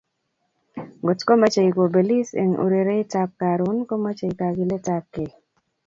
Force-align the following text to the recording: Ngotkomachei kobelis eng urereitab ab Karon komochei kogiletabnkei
Ngotkomachei 1.01 1.71
kobelis 1.77 2.29
eng 2.41 2.53
urereitab 2.65 3.29
ab 3.31 3.31
Karon 3.41 3.77
komochei 3.89 4.33
kogiletabnkei 4.39 5.31